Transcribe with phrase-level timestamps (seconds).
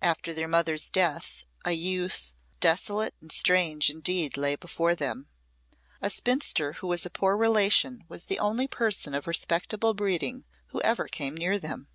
[0.00, 5.28] After their mother's death a youth desolate and strange indeed lay before them.
[6.00, 10.80] A spinster who was a poor relation was the only person of respectable breeding who
[10.80, 11.88] ever came near them.